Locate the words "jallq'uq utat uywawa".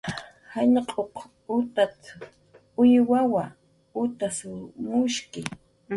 0.53-3.45